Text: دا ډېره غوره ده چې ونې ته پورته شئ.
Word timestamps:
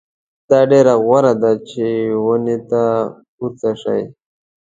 دا 0.49 0.59
ډېره 0.71 0.93
غوره 1.03 1.33
ده 1.41 1.51
چې 1.69 1.85
ونې 2.23 2.57
ته 2.69 2.83
پورته 3.35 3.69
شئ. 3.81 4.01